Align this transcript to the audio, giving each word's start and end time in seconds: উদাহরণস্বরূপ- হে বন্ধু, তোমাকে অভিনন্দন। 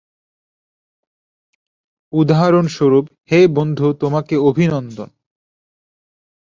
উদাহরণস্বরূপ- 2.13 3.13
হে 3.31 3.47
বন্ধু, 3.47 3.93
তোমাকে 3.93 4.35
অভিনন্দন। 4.37 5.09